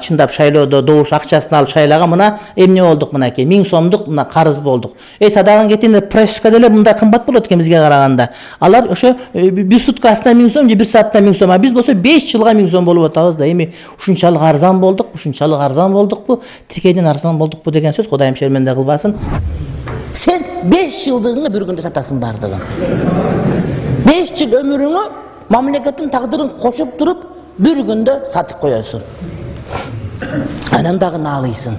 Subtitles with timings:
[0.00, 3.44] чындап шайлоодо добуш акчасын алып шайлаган мына эмне болдук мынакей?
[3.44, 4.92] Миң сомдук мына карыз болдук.
[5.20, 8.30] Эй садаган кетинде прописка деле мындай кымбат болот экен бизге караганда.
[8.60, 11.94] Алар ошо э, бир суткасына миң сом же бир саатына миң сом а биз болсо
[11.94, 13.46] беш жылга миң сом болуп атабыз да.
[13.50, 19.14] Эми ушунчалык арзан болдук ушунчалык арзан болдукпу тикейден арзан болдукпу деген сөз кудайым шерменде кылбасын.
[20.12, 22.60] Сен беш жылдыгыңы бир күндө сатасың баардыгын
[24.06, 25.02] беш жыл өмүрүңө
[25.52, 27.24] мамлекеттин тагдырын кошуп туруп
[27.58, 29.02] бир күндө сатып коесуң
[30.72, 31.76] анан дагы наалыйсың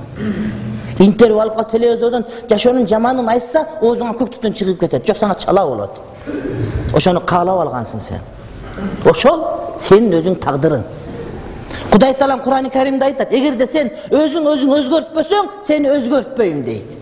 [1.00, 5.08] интервью алып калып телевизордон жашоонун жаманын айтса оозуңан көк түтүн чыгып кетет.
[5.08, 6.00] Жок сага чала болот.
[6.96, 8.22] Ошону каалап алгансың сен.
[9.06, 9.44] Ошол
[9.80, 10.84] сенин өзүң тагдырың.
[11.92, 16.98] Кудай таалам курани каримде айтат эгерде сен өзүң өзүң өзгөртпөсөң сени өзгөртпөйм дейт.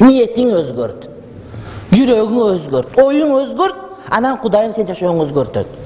[0.00, 1.08] Ниетиң өзгөрт
[1.90, 5.79] жүрөгүң өзгөрт оюң өзгөрт анан кудайым сенин жашооңду өзгөртөт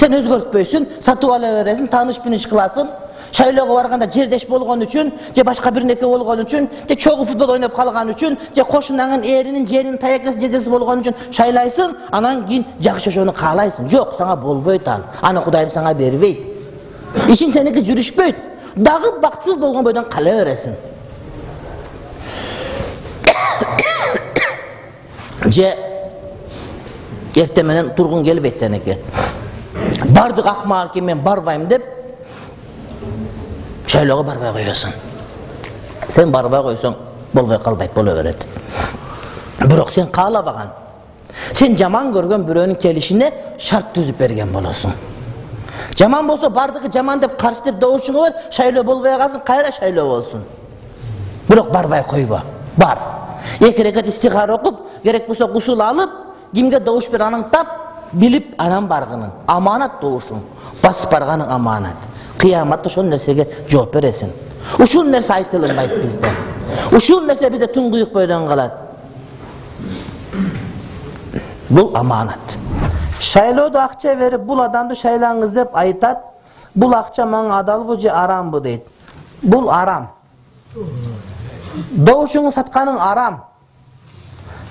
[0.00, 2.88] сен өзгөртпөйсүң сатып ала бересиң тааныш биниш кыласың.
[3.34, 7.74] Шайлоого барганда жердеш болгон үчүн же башка бир нерсе болгон үчүн же чогуу футбол ойноп
[7.74, 13.32] калган үчүн же кошунаңын эринин жеринин таякасы жездеси болгон үчүн шайлайсың анан кийин жакшы жашоону
[13.32, 13.88] каалайсың.
[13.90, 15.00] Жок сага болбойт ал.
[15.20, 16.38] Аны кудайым сага бербейт.
[17.26, 18.36] Ишиң сеники жүрүшпөйт.
[18.76, 20.74] Дагы бактысыз болгон бойдон кала бересиң.
[25.50, 25.74] Же
[27.34, 28.98] эртең менен тургуң келбейт сеники
[30.04, 31.82] баардык акмак экен мен барбайм деп
[33.86, 34.92] шайлоого барбай коесуң
[36.14, 36.94] сен барбай койсоң
[37.32, 38.46] болбой калбайт боло берет.
[39.60, 40.70] Бирок сен каалабаган.
[41.54, 44.92] Сен жаман көргөн бирөөнүн келишине шарт түзүп берген болосуң.
[45.98, 50.44] Жаман болсо баардыгы жаман деп каршы деп добушуңа бер шайлоо болбой калсын кайра шайлоо болсун.
[51.48, 52.42] Бирок барбай койбо
[52.76, 52.98] бар.
[53.60, 56.10] Эки рекет истихара окуп керек болсо гусул алып
[56.54, 57.66] кимге добуш бер аныктап
[58.14, 60.40] билип анан баргының аманат добушуң
[60.82, 62.10] басып барганың аманат.
[62.38, 64.32] Кыяматта ошол нерсеге жооп бересиң
[64.78, 66.30] ушул нерсе айтылынбайт бизде.
[66.92, 68.80] Ушул нерсе бизде туңгуюк бойдон калат.
[71.68, 72.58] Бул аманат.
[73.20, 76.18] Шайлоодо акча берип бул адамды шайлаңыз деп айтат
[76.74, 78.86] бул акча мага адалбы же арамбы дейт.
[79.42, 80.08] Бул арам.
[81.90, 83.42] Добушуңду сатканың арам.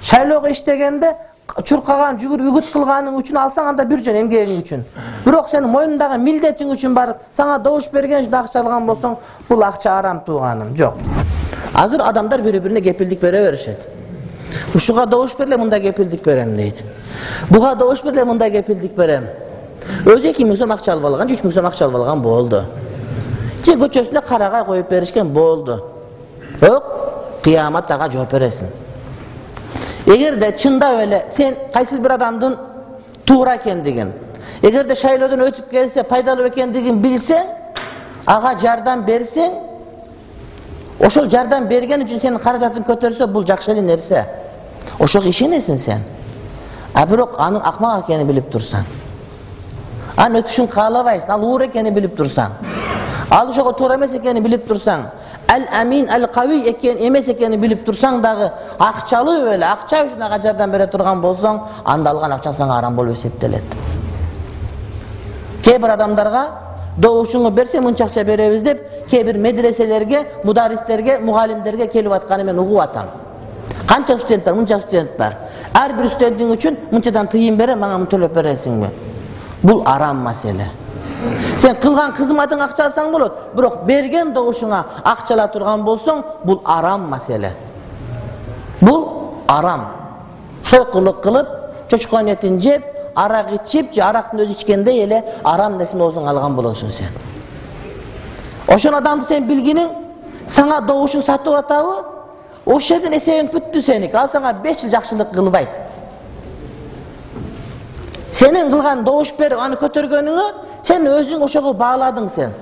[0.01, 1.15] Шайлоого иштегенде
[1.61, 4.83] чуркаган жүгүрүп үгүт кылганың үчүн алсаң анда бир жөн эмгегиң үчүн.
[5.25, 9.17] Бирок сенин мойнундагы милдетиң үчүн барып сага добуш берген үчүн акча алган болсоң
[9.49, 10.97] бул акча арам тууганым жок.
[11.73, 13.87] Азыр адамдар бири бирине кепилдик бере беришет.
[14.73, 16.83] Ушуга добуш бергиле мындай кепилдик берем дейт.
[17.49, 19.27] Буга добуш бергиле мындай кепилдик берем.
[20.05, 22.63] Өзү эки миң сом акча алып алган же үч миң сом акча алып алган болду.
[23.65, 25.83] Же көчөсүнө карагай коюп беришкен болду.
[26.61, 26.83] Бирок
[27.43, 28.71] кыямат ага жооп бересиң
[30.05, 32.57] эгерде чындап эле сен кайсыл бир адамдын
[33.25, 34.13] туура экендигин
[34.61, 37.47] эгерде шайлоодон өтүп келсе пайдалуу экендигин билсең
[38.25, 39.53] ага жардам берсең
[40.99, 44.25] ошол жардам берген үчүн сенин каражатың көтөрсө бул жакшы эле нерсе.
[44.99, 46.03] Ошого ишенесиң сен?
[46.93, 48.85] А бирок анын акмак экенин билип турсаң.
[50.15, 52.53] Анын өтүшүн каалабайсың ал уура экенин билип турсаң.
[53.29, 55.07] Ал ошого туура эмес экенин билип турсаң
[55.53, 60.41] ал амин ал кави экен эмес экенин билип турсаң дагы акчалуу эле акча үчүн ага
[60.43, 63.63] жардам бере турган болсоң анда алган акчаң сага арам болуп эсептелет.
[65.63, 66.43] Кээ бир адамдарга
[66.97, 72.81] добушуңду берсең мынча акча беребиз деп кээ бир медреселерге мударистерге мугалимдерге келип атканын мен угуп
[72.81, 73.05] атам.
[73.87, 74.53] Канча студент бар?
[74.53, 75.37] Мынча студент бар.
[75.73, 78.89] Ар бир студентиң үчүн мынчадан тыйын берем мага төлөп бересиңби.
[79.63, 80.69] Бул арам маселе
[81.57, 87.09] сен кылган кызматыңа акча алсаң болот бирок берген добушуңа акча ала турган болсоң бул арам
[87.09, 87.53] маселе.
[88.81, 89.07] Бул
[89.47, 89.87] арам.
[90.63, 91.47] Сойкулук кылып
[91.89, 92.83] чочконун этин жеп
[93.15, 97.11] арак ичип же арактын өзү ичкендей эле арам нерсени оозуңа алган болосуң сен.
[98.67, 99.89] Ошол адамды сен билгиниң
[100.47, 101.95] сага добушуң сатып атабы
[102.65, 105.79] ошол жерден эсебиң бүттү сеники ал сага беш жыл жакшылык кылбайт
[108.33, 110.45] сенин кылган добуш берип аны көтөргөнүңө
[110.83, 112.53] сен өзүң ошого бааладың сен.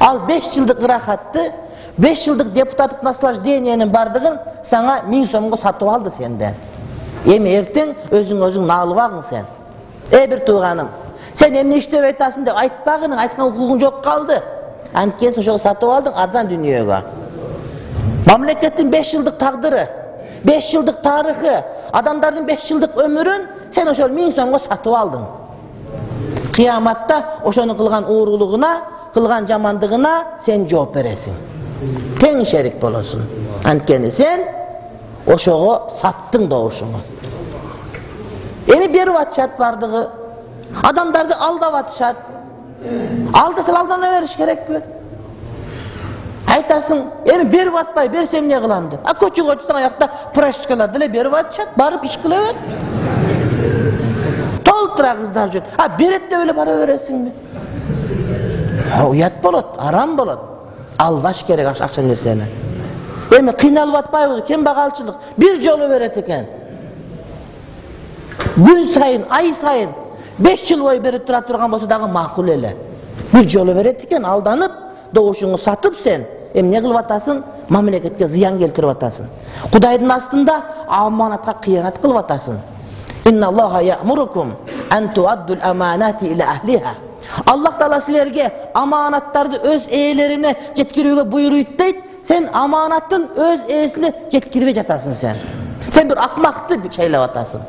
[0.00, 1.50] Ал беш жылдык ырахатты
[1.98, 6.54] беш жылдык депутаттык наслаждениянын баардыгын сага миң сомго сатып алды сенден.
[7.26, 9.48] Эми эртең өзүң өзүң наалыбагың сен.
[10.12, 10.88] Эй бир тууганым
[11.34, 14.40] сен эмне иштебей атасың деп айтпагын айткан укугуң жок калды.
[14.94, 17.02] Анткени сен ошого сатып алдың арзан дүнүйөгө
[18.26, 19.86] мамлекеттин беш жылдык тагдыры
[20.44, 25.26] беш жылдык тарыхы адамдардын беш жылдык өмүрүн сен ошол миң сомго сатып алдың.
[26.56, 28.72] Кыяматта ошону кылган уурулугуна
[29.14, 30.14] кылган жамандыгына
[30.44, 31.34] сен жооп бересиң.
[32.20, 33.22] Тең шерик болосуң.
[33.64, 34.44] Анткени сен
[35.26, 37.00] ошого саттың добушуңу
[38.70, 40.06] эми берип атышат баардыгы
[40.82, 42.16] адамдарды алдап атышат.
[43.34, 44.82] Алдаса алдана бериш керекпи
[46.50, 49.00] айтасың эми берип атпай берсем эмне кылам деп.
[49.04, 52.54] А көчөгө чыксаң аякта проскалар деле берип атышат барып иш кыла бер.
[54.64, 57.32] Толтура кыздар жүрөт а берет деп эле бара бересиңби?
[59.06, 60.40] Уят болот арам болот.
[60.98, 62.46] Албаш керек акча нерсени.
[63.30, 66.46] Эми кыйналып атпайбызбы кембагалчылык бир жолу берет экен.
[68.56, 69.90] Күн сайын ай сайын
[70.38, 72.76] беш жыл бою берип тура турган болсо дагы макул эле.
[73.32, 74.72] Бир жолу берет экен алданып
[75.12, 77.42] добушуңду сатып сен эмне кылып атасың?
[77.68, 79.26] Мамлекетке зыян келтирип атасың.
[79.72, 82.58] Кудайдын астында аманатка кыянат кылып атасың.
[87.46, 92.00] Аллах таала силерге аманаттарды өз ээлерине жеткирүүгө буйруйт дейт.
[92.26, 95.36] Сен аманаттын өз ээсине жеткирбей жатасың сен.
[95.92, 97.62] Сен бир акмакты шайлап атасың.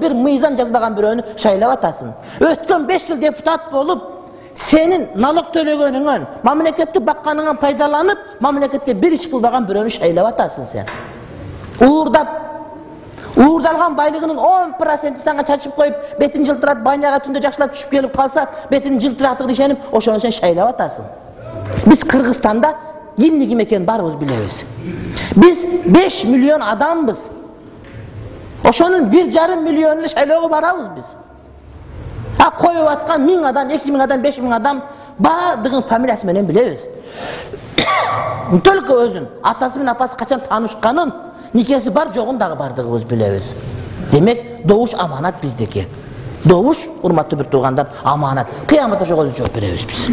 [0.00, 2.12] Бир мыйзам жазбаган бирөөнү шайлап атасың.
[2.40, 4.15] Өткөн беш жыл депутат болуп
[4.56, 10.86] сенин налог төлөгөнүңөн мамлекетти бакканыңан пайдаланып мамлекетке бир иш кылбаган бирөөнү шайлап атасың сен.
[11.84, 12.28] Уурдап
[13.36, 18.46] уурдалган байлыгынын он процентин сага чачып коюп бетин жылтыратып баняга түндө жакшылап түшүп келип калса
[18.70, 21.04] бетинин жылтыратыгына ишенип ошону сен шайлап атасың.
[21.86, 22.72] Биз кыргызстанда
[23.18, 24.64] эмне ким экенин баарыбыз билебиз.
[25.36, 27.26] Биз беш миллион адамбыз.
[28.64, 31.04] Ошонун бир жарым миллиону шайлоого барабыз биз
[32.50, 34.82] коюп аткан миң адам эки миң адам беш миң адам
[35.18, 36.86] баардыгын фамилиясы менен билебиз.
[38.64, 41.12] Только өзүн атасы менен апасы качан таанышканын
[41.52, 43.54] никеси бар жогун дагы баардыгыбыз билебиз.
[44.12, 45.88] Демек добуш аманат биздики.
[46.44, 48.48] Добуш урматтуу бир туугандар аманат.
[48.66, 50.08] Кыяматта ошого өзүбүз жооп беребиз биз.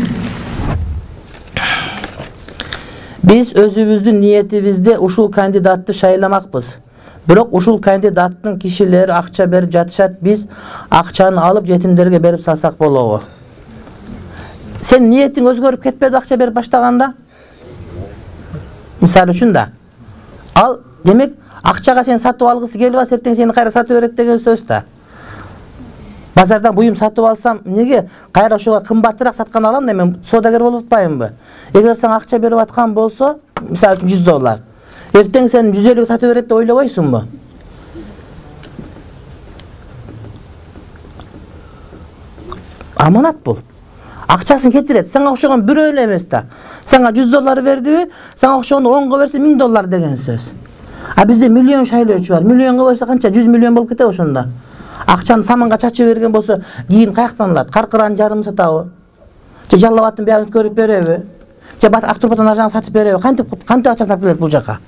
[3.23, 6.77] Биз өзүбүздүн ниетибизде ушул кандидатты шайламакпыз
[7.27, 10.47] бирок ушул кандидаттын кишилери акча берип жатышат биз
[10.89, 13.21] акчаны алып жетимдерге берип салсак болобу.
[14.81, 17.13] Сенин ниетиң өзгөрүп кетпедиби акча берип баштаганда?
[19.01, 19.69] Мисалы үчүн да.
[20.55, 24.65] Ал демек акчага сени сатып алгысы келип атса эртең сени кайра сата берет деген сөз
[24.67, 24.83] да.
[26.35, 28.09] Базардан буюм сатып алсам эмнеге?
[28.31, 31.31] Кайра ошого кымбатыраак сатканды алам да мен соодагер болуп атпаймынбы?
[31.73, 34.59] Эгер сага акча берип аткан болсо мисалы үчүн жүз доллар
[35.13, 37.23] эртең сени жүз элүүгө сатып берет деп ойлобойсуңбу?
[42.97, 43.59] Аманат бул.
[44.27, 45.07] Акчасын кетирет.
[45.11, 46.45] Сага окшогон бирөө эле эмес да.
[46.85, 50.49] Сага жүз доллар бердиби сага окшогону онго берсе миң доллар деген сөз.
[51.15, 52.43] А бизде миллион шайлоочу бар.
[52.43, 53.29] Миллионго берсе канча?
[53.29, 54.47] Жүз миллион болуп кетеби ошондо.
[55.05, 57.71] Акчаны саманга чачып берген болсо кийин каяктан алат?
[57.71, 58.89] Каркыранын жарымын сатабы?
[59.69, 61.21] Же жалал абадтын биягын өткөрүп береби?
[61.81, 63.21] Же ак турпаттан ар жагын сатып береби?
[63.21, 64.79] Кантип кантип акчасын алып келет бул жака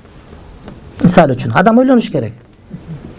[1.04, 1.52] мисалы үчүн.
[1.56, 2.34] Адам ойлонуш керек.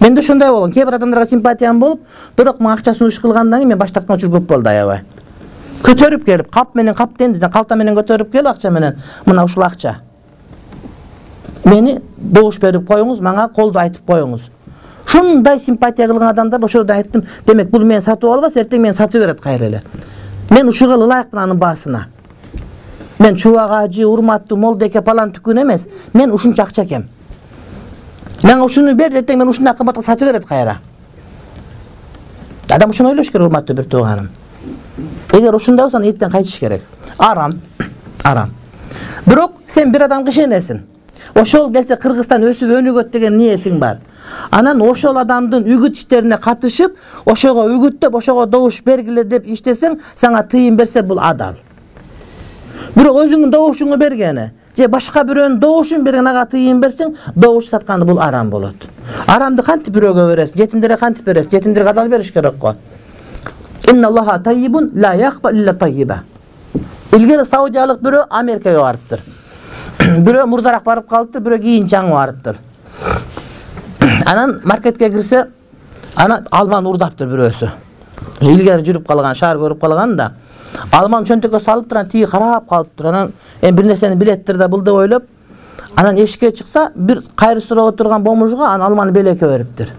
[0.01, 2.01] Менде ошондой болгон кээ бир адамдарга симпатиям болуп
[2.37, 5.03] бирок мага акча сунуш кылгандан кийин мен баш тарткан учур көп болду аябай.
[5.83, 9.01] Көтөрүп келип кап менен кап каптен калта менен көтөрүп келип акча менен.
[9.27, 10.01] Мына ушул акча.
[11.65, 14.51] Мени добуш берип коюңуз мага колдоо айтып коюңуз.
[15.07, 17.25] Ушундай симпатия кылган адамдар жерде айттым.
[17.47, 19.83] Демек бул мени сатып албас эртең мени сатып берет кайра эле.
[20.51, 22.07] Мен ушуга ылайыкмын анын баасына.
[23.19, 25.89] Мен чубак ажы урматтуу молдеке палан түкүн эмес.
[26.13, 27.09] Мен ушунча акча экем
[28.47, 30.79] мага ушуну бер эртең мени ушундай кымбатка сатып берет кайра.
[32.71, 34.31] Адам ошону ойлош керек урматтуу бир тууганым
[35.33, 36.83] эгер ушундай болсо анда эртең кайтыш керек.
[37.19, 37.61] Арам
[38.25, 38.53] арам.
[39.27, 40.83] Бирок сен бир адамга ишенесиң.
[41.35, 43.99] Ошол келсе кыргызстан өсүп өнүгөт деген ниетиң бар.
[44.51, 50.77] Анан ошол адамдын үгүт иштерине катышып ошого үгүттөп ошого добуш бергиле деп иштесең сага тыйын
[50.77, 51.59] берсе бул адал.
[52.95, 58.21] Бирок өзүңдүн добушуңду бергени же башка бирөөнүн добушун берген ага тыйын берсең добуш сатканы бул
[58.21, 58.89] арам болот.
[59.27, 62.75] Арамды кантип бирөөгө бересиң жетимдерге кантип бересиң жетимдерге адал бериш керек го.
[67.17, 69.21] Илгери саудиялык бирөө америкага барыптыр.
[70.27, 72.57] Бирөө мурдараак барып калыптыр бирөө кийин жаңы барыптыр.
[74.27, 75.47] Анан маркетке кирсе
[76.17, 77.71] анан алманы урдаптыр бирөөсү.
[78.41, 80.33] Илгери жүрүп калган шаар көрүп калган да
[80.91, 84.95] алманы чөнтөккө салыптыр анан тиги карап калыптыр анан эми бир нерсени билеттир да бул деп
[84.95, 85.25] ойлоп
[85.97, 89.93] анан эшикке чыкса бир кайры сурап отурган бомужга анан алманы белекке бериптир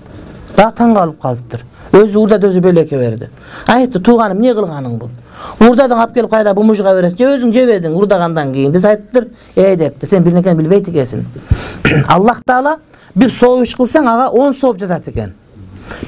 [0.55, 3.29] дагы таң калып калыптыр өзү уурдады өзү белекке берди.
[3.67, 5.10] Айтты тууганым эмне кылганың бул?
[5.62, 10.10] Уурдадың алып келип кайра бумужга бересиң же өзүң жебедиң уурдагандан кийин десе айтыптыр э дептир
[10.10, 11.25] сен бир нерсени билбейт экенсиң
[12.07, 12.77] аллах таала
[13.15, 15.34] бир сооп иш кылсаң ага он сооп жазат экен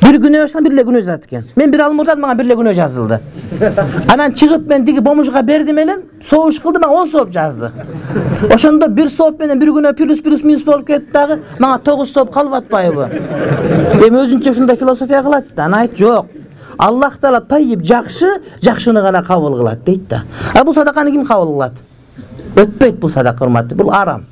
[0.01, 1.45] бир күнөө ачсаң бир эле күнөө жазат экен.
[1.55, 3.19] Мен бир алым уурдадым мага бир эле күнөө жазылды.
[4.11, 7.71] Анан чыгып мен тиги бомужга бердим элем сооп иш кылды мага он сооп жазды.
[8.49, 12.33] Ошондо бир сооп менен бир күнөө плюс плюс минус болуп кетти дагы мага тогуз сооп
[12.33, 13.09] калып атпайбы
[14.07, 16.27] эми өзүнчө ушундай философия кылат да анан айтты жок
[16.77, 18.29] аллах таала тайып жакшы
[18.61, 20.23] жакшыны гана кабыл кылат дейт да.
[20.53, 21.83] А бул садаканы ким кабыл кылат?
[22.55, 24.25] Өтпөйт бул садака урматтуу бул арам.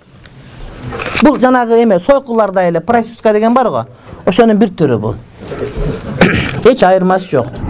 [1.23, 3.85] Бул жанагы эме сойкуларда эле проститутка деген бар го
[4.25, 5.15] ошонун бир түрү бул
[6.65, 7.66] эч айырмасы жок